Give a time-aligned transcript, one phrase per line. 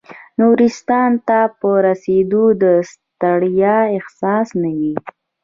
[0.39, 4.81] نورستان ته په رسېدو د ستړیا احساس نه و.